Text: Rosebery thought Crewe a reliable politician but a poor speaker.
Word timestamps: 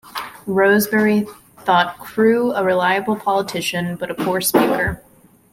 Rosebery 0.47 1.27
thought 1.59 1.99
Crewe 1.99 2.53
a 2.53 2.63
reliable 2.63 3.15
politician 3.15 3.97
but 3.97 4.09
a 4.09 4.15
poor 4.15 4.41
speaker. 4.41 5.03